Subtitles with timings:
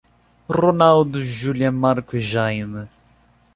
[0.49, 2.87] Ronaldo, Júlia, Marco e Jaime